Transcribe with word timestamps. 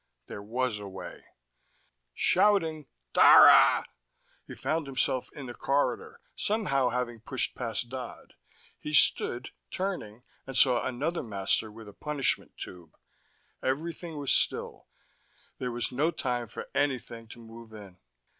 There 0.25 0.41
was 0.41 0.79
a 0.79 0.87
way. 0.87 1.25
Shouting: 2.15 2.87
"Dara!" 3.13 3.85
he 4.47 4.55
found 4.55 4.87
himself 4.87 5.31
in 5.33 5.45
the 5.45 5.53
corridor, 5.53 6.19
somehow 6.35 6.89
having 6.89 7.19
pushed 7.21 7.53
past 7.53 7.89
Dodd. 7.89 8.33
He 8.79 8.93
stood, 8.93 9.51
turning, 9.69 10.23
and 10.47 10.57
saw 10.57 10.83
another 10.83 11.21
master 11.21 11.71
with 11.71 11.87
a 11.87 11.93
punishment 11.93 12.57
tube. 12.57 12.97
Everything 13.61 14.17
was 14.17 14.31
still: 14.31 14.87
there 15.59 15.69
was 15.71 15.91
no 15.91 16.09
time 16.09 16.47
for 16.47 16.67
anything 16.73 17.27
to 17.27 17.39
move 17.39 17.71
in. 17.71 17.99